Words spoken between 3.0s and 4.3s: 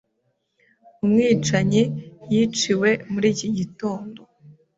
muri iki gitondo.